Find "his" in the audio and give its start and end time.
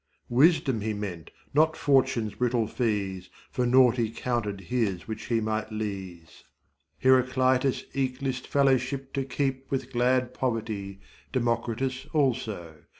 4.61-5.07